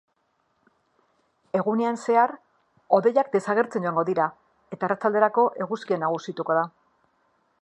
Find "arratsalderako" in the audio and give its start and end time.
4.91-5.49